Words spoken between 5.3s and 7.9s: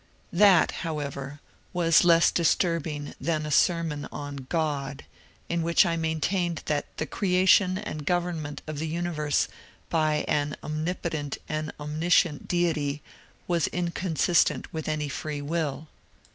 in which I maintained that the creation